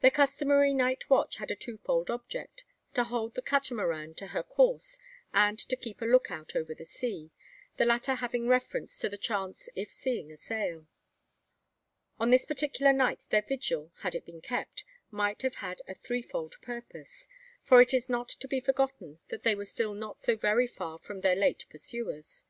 Their 0.00 0.10
customary 0.10 0.72
night 0.72 1.10
watch 1.10 1.36
had 1.36 1.50
a 1.50 1.54
twofold 1.54 2.10
object: 2.10 2.64
to 2.94 3.04
hold 3.04 3.34
the 3.34 3.42
Catamaran 3.42 4.14
to 4.14 4.28
her 4.28 4.42
course, 4.42 4.98
and 5.34 5.58
to 5.58 5.76
keep 5.76 6.00
a 6.00 6.06
lookout 6.06 6.56
over 6.56 6.74
the 6.74 6.86
sea, 6.86 7.30
the 7.76 7.84
latter 7.84 8.14
having 8.14 8.48
reference 8.48 8.98
to 9.00 9.10
the 9.10 9.18
chance 9.18 9.68
if 9.76 9.92
seeing 9.92 10.32
a 10.32 10.38
sail. 10.38 10.86
On 12.18 12.30
this 12.30 12.46
particular 12.46 12.94
night 12.94 13.24
their 13.28 13.44
vigil, 13.46 13.92
had 13.98 14.14
it 14.14 14.24
been 14.24 14.40
kept, 14.40 14.82
might 15.10 15.42
have 15.42 15.56
had 15.56 15.82
a 15.86 15.92
threefold 15.92 16.56
purpose: 16.62 17.28
for 17.62 17.82
it 17.82 17.92
is 17.92 18.08
not 18.08 18.30
to 18.30 18.48
be 18.48 18.60
forgotten 18.60 19.18
that 19.28 19.42
they 19.42 19.54
were 19.54 19.66
still 19.66 19.92
not 19.92 20.18
so 20.22 20.36
very 20.36 20.66
far 20.66 20.98
from 20.98 21.20
their 21.20 21.36
late 21.36 21.66
pursuers. 21.68 22.44